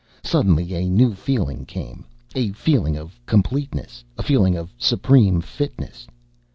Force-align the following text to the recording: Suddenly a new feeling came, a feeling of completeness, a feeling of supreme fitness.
Suddenly 0.23 0.73
a 0.73 0.89
new 0.89 1.13
feeling 1.13 1.63
came, 1.63 2.05
a 2.33 2.51
feeling 2.53 2.97
of 2.97 3.23
completeness, 3.27 4.03
a 4.17 4.23
feeling 4.23 4.57
of 4.57 4.73
supreme 4.75 5.41
fitness. 5.41 6.07